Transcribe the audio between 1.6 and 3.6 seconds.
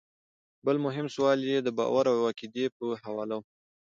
د باور او عقيدې پۀ حواله وۀ